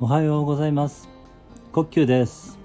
[0.00, 1.08] おはようございます。
[1.72, 2.56] 呼吸です。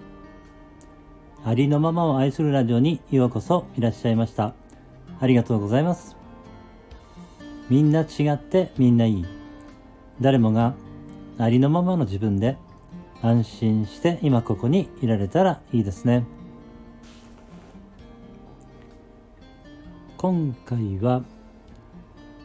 [1.43, 4.53] ありのままを愛するラジオにようこそいらっしゃいました。
[5.19, 6.15] ありがとうございます。
[7.71, 9.25] みんな違ってみんないい。
[10.21, 10.75] 誰もが
[11.39, 12.55] ありのままの自分で
[13.23, 16.27] 安心して今ここにいられたらいいですね。
[20.17, 21.23] 今回は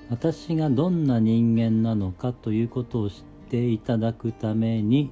[0.08, 3.16] 私がどんな人間なのかということを知っ
[3.48, 5.10] ていただくために、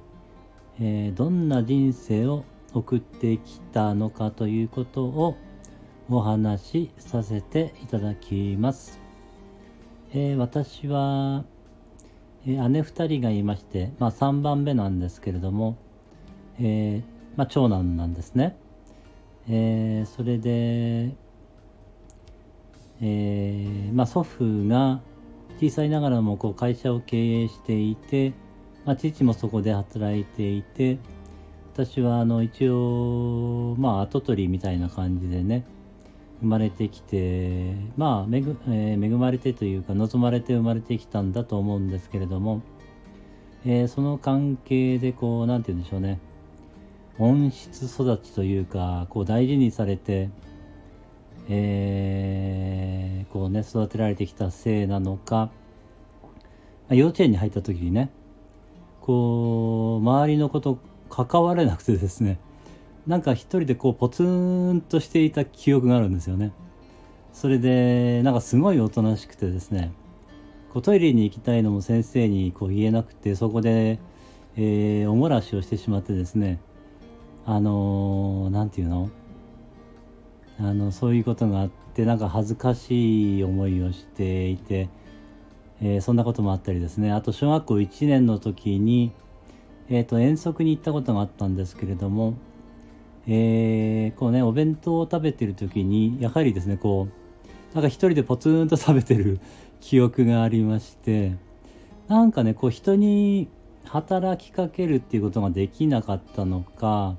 [0.79, 5.35] えー、どんな人生を送ってきたのかということを
[6.09, 8.99] お話しさせていただきます。
[10.13, 11.43] えー、私は、
[12.45, 15.75] えー、姉2人がいまして、まあ、3番目なんですけれども、
[16.59, 17.03] え
[17.35, 18.57] まあ、長男なんですね。
[19.49, 21.15] えそれで、
[23.01, 25.01] え、まあ、祖父が
[25.59, 28.33] 小さいながらもこう会社を経営していて、
[28.85, 30.99] まあ、父もそこで働いていて
[31.73, 35.65] 私はあの一応まあ跡取りみたいな感じでね
[36.41, 42.61] 生まれてきてまあ恵,、えー、恵まれてというか望まれて生まれてきたんだと思うんですけれども、
[43.65, 46.19] えー、その関係でこう何て言うんでしょうね
[47.19, 50.29] 温室育ちというかこう大事にされて
[51.49, 55.49] えー、こうね育てられてきたせいなのか。
[56.89, 58.09] 幼稚園に入った時にね
[59.01, 62.39] こう周りのこと関われなくてですね
[63.07, 66.51] なんか一人でこうポツンとしていた記憶があるんですよね。
[67.31, 69.91] それでなんかすごいおとなしくてですね
[70.73, 73.99] こうトイレに行きたいのも先生にこう言えなくてそこで、
[74.55, 76.59] えー、おもらしをしてしまってですね
[77.45, 79.09] あの何、ー、て言うの？
[80.59, 84.89] あのそういうことがあってなんか恥ずかしい思いをしていて、
[85.81, 87.11] えー、そんなこともあったりですね。
[87.11, 89.11] あと小学校1年の時に、
[89.89, 92.33] えーと、遠足に行ったことがあったんですけれども、
[93.27, 99.39] えー、こうねお弁当を食べてる時にやはりですねこうなんか一人でポツンと食べてる
[99.79, 101.33] 記憶がありまして
[102.07, 103.49] なんかねこう人に
[103.85, 107.15] 働きかけるっていうことができなかったのか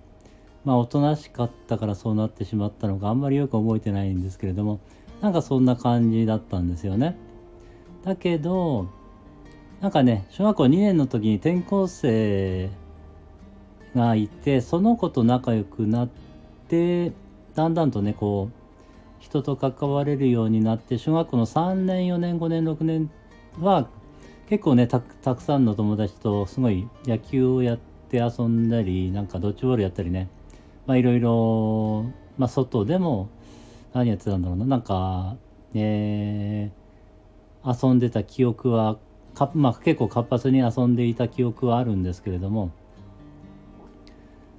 [0.68, 4.80] まあおとなしかったからそうなってしまったのかあんまりよく覚えてないんですけれども
[5.22, 7.16] なんかそんな感じだったんですよね。
[8.04, 8.86] だけど
[9.80, 12.68] なんかね小学校2年の時に転校生
[13.96, 16.08] がいてその子と仲良くなっ
[16.68, 17.12] て
[17.54, 18.54] だんだんとねこう
[19.20, 23.10] 人と関われるようになって小学校の3年4年5年6年
[23.58, 23.88] は
[24.50, 27.78] 結構ねたくさんの友達とすごい野球をやっ
[28.10, 30.28] て遊んだりなんかドッジボールやったりね
[30.88, 33.28] まあいろいろ、まあ外でも
[33.92, 35.36] 何やってたんだろうな、なんか、
[35.74, 38.96] えー、遊んでた記憶は、
[39.34, 42.72] かまあ結構活発に遊んでいた記憶はあるんですけれども、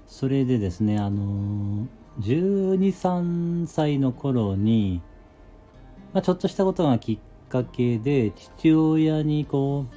[0.06, 5.01] それでですね、あのー、12、3歳の頃に、
[6.13, 7.19] まあ、ちょっとしたことがきっ
[7.50, 9.88] かけで父親にこ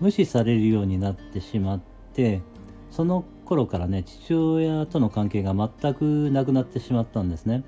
[0.00, 1.80] う無視されるようになってしまっ
[2.12, 2.42] て
[2.90, 7.64] その頃からね父親との関係が全くなくなってしまったんですね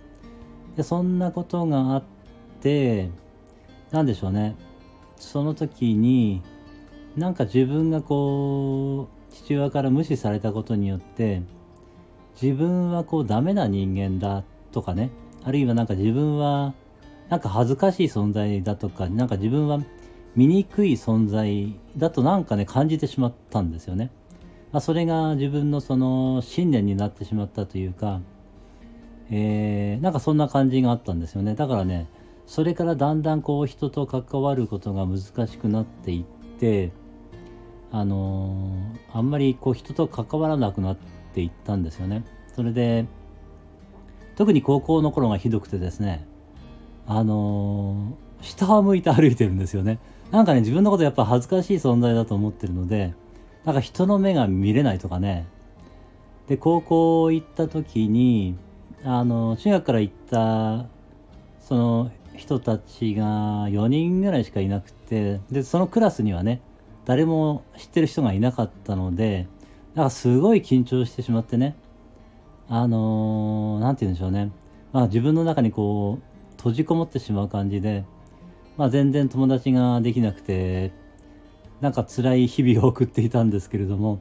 [0.76, 2.02] でそんなことがあっ
[2.60, 3.10] て
[3.90, 4.56] 何でしょうね
[5.16, 6.42] その時に
[7.16, 11.42] なんか自分がこう父親から無視されたことによって
[12.40, 15.10] 自分はこうダメな人間だとかね
[15.44, 16.74] あるいはなんか自分は
[17.28, 19.78] なんか恥ずかしい存在だとかなんか自分は
[20.34, 24.10] 醜い存在だとなんかね感じてしまったんですよね。
[24.74, 28.20] まあ、それが自分のその信念になってしまったというか、
[29.30, 31.54] えー、なんかそんな感じがあったんですよね。
[31.54, 32.08] だからね
[32.44, 36.24] それからだんだんこう人と関わることが難しくなっていっ
[36.58, 36.90] て
[37.92, 40.96] あのー、あんまりこう人と関わらなくなっ
[41.34, 42.24] ていったんですよね。
[42.52, 43.06] それで
[44.34, 46.26] 特に高校の頃がひどくてですね
[47.06, 50.00] あのー、下を向いて歩いてるんですよね。
[50.32, 53.14] なんかね自分のことやっぱ恥ずかしい存在だと思ってるので
[53.64, 55.46] なんか人の目が見れないとかね。
[56.48, 58.56] で、高校行った時に、
[59.04, 60.86] あの、中学から行った、
[61.60, 63.24] その人たちが
[63.68, 66.60] 4人ぐらいしかいなくて、で、そのクラスにはね、
[67.06, 69.46] 誰も知ってる人がいなかったので、
[69.94, 71.76] なんかすごい緊張してしまってね、
[72.68, 74.50] あのー、て言うんでしょうね。
[74.92, 78.04] まあ自分の中にこう、閉じこもってしまう感じで、
[78.76, 80.92] まあ全然友達ができなくて、
[81.84, 84.18] なんか辛い日々を送っていたんですけれども。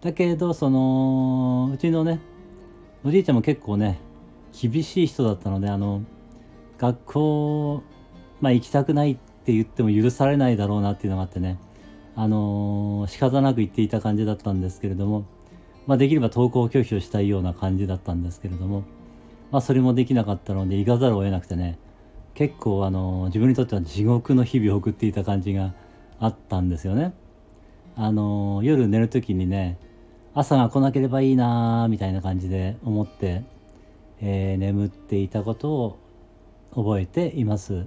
[0.00, 2.20] だけどそのうちのね
[3.02, 3.98] おじいちゃんも結構ね
[4.52, 6.02] 厳しい人だったのであの
[6.78, 7.82] 学校
[8.40, 11.58] まあ行きたくないって言っても許されないだろうなっていうのがあってね。
[12.14, 15.24] あのー、仕方なく言っていた感じだったんですけれども、
[15.88, 18.84] まあ、できれば登校拒否をしたいような感じだったんですけれども、
[19.50, 21.76] まあ、それもできなかったので行かざるを得なくてね。
[22.34, 25.74] 結構あの自分にとっては地獄の日々を送っていた感じが
[26.20, 27.12] あったんですよね。
[27.96, 29.78] あの夜寝る時にね
[30.34, 33.42] 朝が来なければいいなーみたいな感じで思って、
[34.20, 35.98] えー、眠っていたことを
[36.74, 37.86] 覚えています。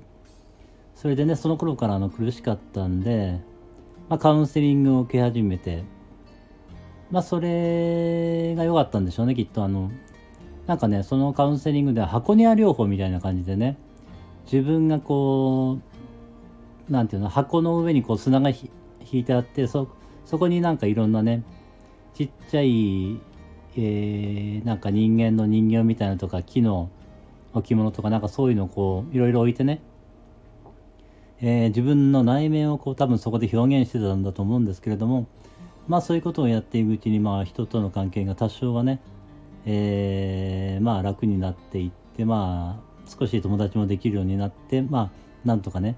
[0.96, 3.40] それでねその頃からあの苦しかったんで、
[4.10, 5.84] まあ、カウンセリングを受け始めて
[7.10, 9.92] まあそれが良かったんでしょうねきっとあの
[10.68, 13.78] なんかねそのカウンセリングでは箱庭療法みたいな感じでね
[14.46, 15.91] 自分がこう
[16.90, 18.70] なんていうの箱の上にこう砂が引
[19.12, 19.88] いてあってそ
[20.26, 21.44] そこになんかいろんなね
[22.14, 23.20] ちっちゃい、
[23.76, 26.90] えー、なんか人間の人形みたいなとか木の
[27.54, 29.82] 置物とかなんかそういうのをこういろいろ置いてね、
[31.42, 35.28] えー、自分の内面をこう多分そこで表現してたんだと思うんですけれども
[35.88, 39.02] まあそういうことをやっていくうちにまあ人との関係が多少はね、
[39.66, 45.12] えー、まあ楽になっていってまあ少し友達もできるようになってまあ
[45.46, 45.98] なんとかね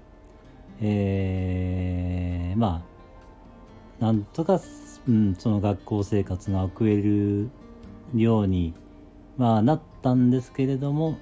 [0.80, 2.84] えー、ま
[4.00, 4.60] あなんとか、
[5.08, 7.48] うん、その学校生活が送れる
[8.14, 8.74] ように、
[9.36, 11.16] まあ、なったんですけれども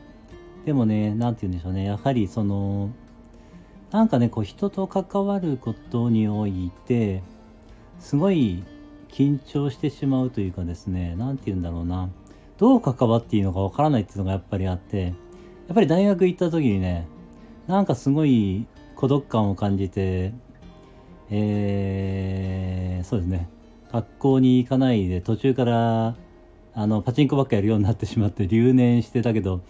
[0.65, 1.85] でもね何て言うんでしょうね。
[1.85, 2.91] やはりその
[3.91, 7.23] なんかねこう人と関わることにおいて
[7.99, 8.65] すごい
[9.09, 12.09] 緊張してしまうというかですね何て言うんだろうな。
[12.59, 15.11] どう関わっていいのかわからないっていうのがやっぱりあってや
[15.73, 17.09] っぱり大学行った時にね
[17.67, 18.67] なんかすごい
[19.03, 20.33] 孤独感を感じて
[21.29, 23.49] えー、そうですね。
[23.91, 26.15] 学校に行かないで途中から
[26.73, 29.61] あのパチンコばっかやるようになってしまって留年してたけど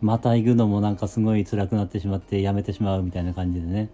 [0.00, 3.90] また行くのもなんかすごい辛くなってしまってやめてしまうみたいな感じでね。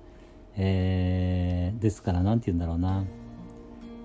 [0.58, 3.06] えー、ですから何て言うんだろうな。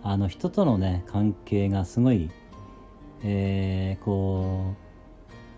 [0.01, 2.29] あの人とのね関係がすごい
[3.21, 4.75] えー、こ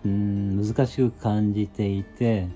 [0.04, 2.48] ううん難しく感じていて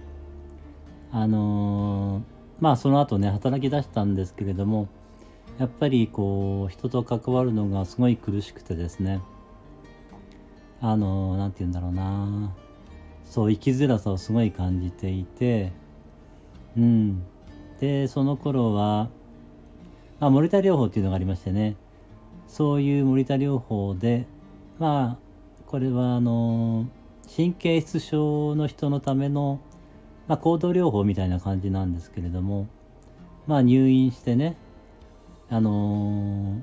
[1.13, 4.89] あのー、まあその後ね働き出したんですけれども
[5.59, 9.21] やっぱりこう人と関わるのがすごい苦しくてですね
[10.81, 12.55] あの何、て言うんだろうな
[13.25, 15.73] そう生きづらさをすごい感じていて
[16.77, 17.23] うん。
[17.81, 19.09] でその頃は、
[20.19, 21.77] まあ、森田療法っていうのがありましてね
[22.47, 24.27] そういう森田療法で
[24.79, 25.31] まあ
[25.67, 26.87] これはあの
[27.35, 29.61] 神経質症の人のための、
[30.31, 32.69] まあ、行動療法みたいな感じなんですけれども、
[33.49, 34.57] まあ、入院してね
[35.49, 36.61] あの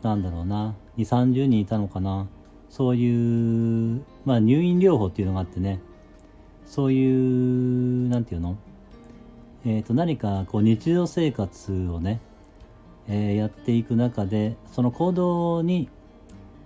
[0.00, 2.26] ー、なんだろうな2 3 0人いたのかな
[2.70, 5.78] そういう、まあ、入院療法っていうのがあってね
[6.64, 8.56] そういうなんていうの
[9.66, 12.18] えっ、ー、と何かこう日常生活をね、
[13.08, 15.90] えー、やっていく中でその行動に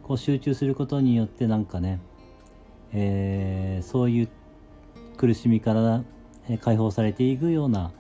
[0.05, 1.99] こう集中することによってなんかね
[2.93, 4.29] えー、そういう
[5.17, 6.05] 苦しみから
[6.61, 7.91] 解放されていくような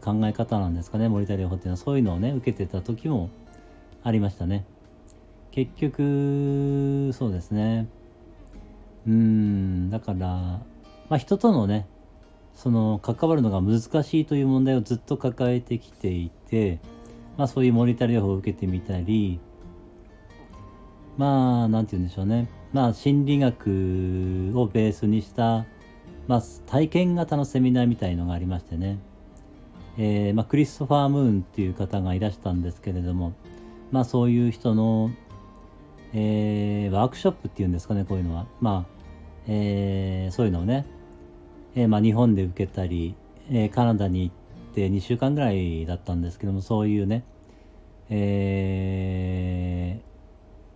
[0.00, 1.08] 考え方なんですかね。
[1.08, 3.30] 森田療法っていうのはそういうのをね受けてた時も
[4.02, 4.64] ありましたね。
[5.50, 7.88] 結局そうですね。
[9.06, 10.62] うんだからま
[11.10, 11.86] あ人とのね
[12.54, 16.78] その関わるのが難しいという問題をずっと抱えてきていて
[17.36, 19.40] まあそういう森田療法を受けてみたり
[21.16, 22.48] まあ何て言うんでしょうね。
[22.72, 23.68] まあ、心理学
[24.54, 25.66] をベースにした、
[26.28, 28.98] まあ、体験型のセミナーみたいのがありましてね、
[29.98, 33.34] えー、まあ、クリストファー・ムーンっていう方がいらしたんですけれども、
[33.90, 35.10] まあ、そういう人の、
[36.12, 39.02] えー、ワークショップっていうんですかねこういうのは、まあ
[39.48, 40.86] えー、そういうのをね、
[41.74, 43.16] えまあ、日本で受けたり、
[43.50, 47.24] えカナダに行って2週間ぐらいだったんですけどもそういうね、
[48.10, 50.12] えー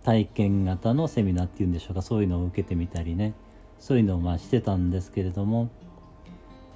[0.07, 3.33] 体験型のセミナーっていうんでしょうかそういうのを受けてみたりね。
[3.79, 5.69] そういうのをまあしてたんですけれども、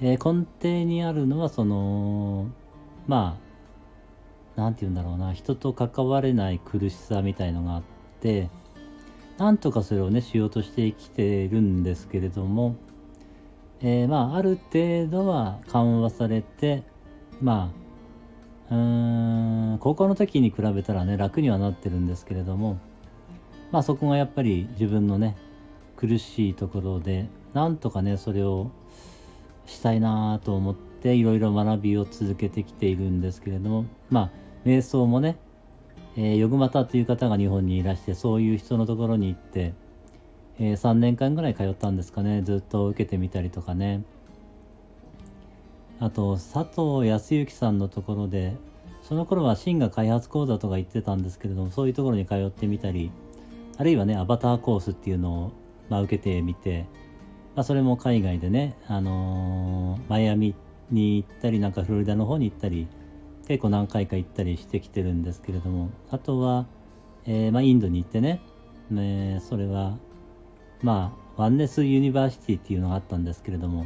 [0.02, 2.48] えー、根底にあるのはその
[3.08, 3.52] まあ
[4.56, 7.84] 何て言うんだろうな人と関われない苦しさみたいのがあっ
[8.20, 8.50] て
[9.38, 12.76] なんとかそれをねしようとして生きてるんですけれども、
[13.82, 16.84] えー、まあある程度は緩和されて
[17.42, 17.72] ま
[18.70, 22.78] あうーん高校の時に比べたらね楽にはなってるんですけれども
[23.72, 25.36] まあそこがやっぱり自分のね
[25.96, 28.72] 苦しいところでなんとかねそれを
[29.66, 34.30] したいなと思っていろいろ学びを続けてきているんですけれどもまあ
[34.66, 35.38] 瞑想もね、
[36.16, 39.74] えー、ヨグマタという方が日本にいらしてそういう人のところに行って、
[40.60, 44.04] えー、3年間ぐらい通ったんですかねずっと受けてみたりとかね。
[46.00, 48.56] あと佐藤康之さんのところで
[49.04, 53.12] その頃はシンが開発講座とか言ってたんですけれどもそういうところに通ってみたり
[53.78, 55.52] あるいはねアバターコースっていうのを、
[55.92, 56.88] まあ、受けてみて、
[57.54, 60.56] まあ、それも海外でね、あのー、マイアミ
[60.90, 62.88] に行ったりなんかフロリダの方に行ったり
[63.46, 66.66] 結構何回か行ったりしてきてるんですけれどもあとは、
[67.26, 68.42] えー、まあ、インドに行ってね
[68.90, 69.98] ねそれは
[70.82, 73.86] まあワンネスユニバーシティっていうのがあったんですけれども、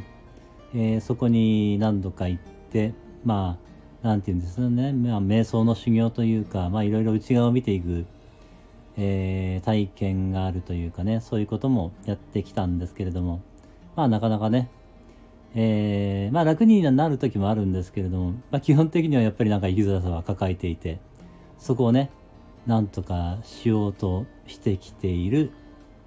[0.74, 2.94] えー、そこに何度か行って
[3.24, 3.58] ま
[4.04, 8.06] あなんていうんですかね、まあ、瞑想の修行というかまあいろいろ内側を見ていく、
[8.96, 13.42] えー、体験があるというかねそういうこともやってきたんですけれども
[13.94, 14.70] まあなかなかね
[15.54, 21.00] えー、まあ楽になる時もあるんですけれども、まあ、基本的にはやっぱりなんか生きづらさは抱えていて
[21.58, 22.10] そこをね
[22.66, 25.52] なんとかしようとしてきている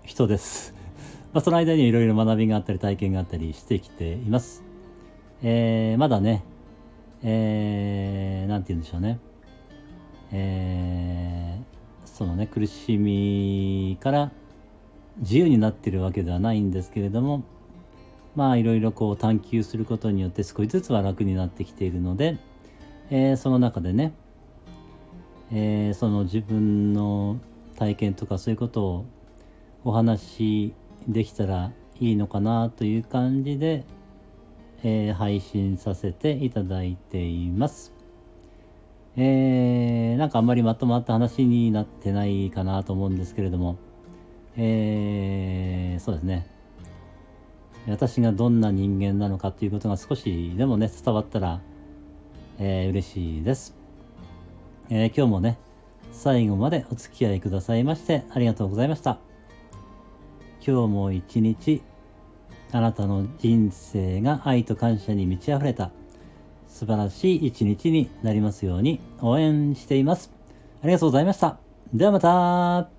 [0.04, 0.76] 人です。
[1.34, 4.64] まあ、その間にいろいろ学びがあったり体験があったりしてきています。
[5.42, 6.44] えー、まだね、
[7.24, 9.20] えー、なんて言うんでしょうね。
[10.32, 10.69] えー、
[12.20, 14.32] そのね、苦しみから
[15.20, 17.46] 自由になってるわけではないんですけれども、
[18.36, 22.38] まあいろいろこう探求することによって少しずつは楽になってきているので、
[23.10, 24.12] えー、その中でね、
[25.54, 27.40] えー、その自分の
[27.78, 29.06] 体験とかそういうことを
[29.86, 30.74] お話し
[31.08, 31.72] できたら
[32.02, 33.86] いいのかなという感じで、
[34.84, 37.99] えー、配信させていただいています。
[39.22, 43.78] えー、なんかあんまりまとまった話になってないかなと思うんですけれども、
[44.56, 46.48] えー、そうですね。
[47.90, 51.60] 私がどんな人間なのかということが少しでもね、伝わったら、
[52.60, 53.76] えー、嬉しいです。
[54.90, 55.58] えー、今日もね、
[56.14, 59.20] 最後までお付き合いくださいましてありがとうございました。
[60.66, 61.82] 今日も一日、
[62.72, 65.92] あなたの人生が愛と感謝に満ち溢れた
[66.70, 70.32] 素晴らしい一日になりますように応援しています。
[70.82, 71.58] ありがとうございました。
[71.94, 72.99] ではまた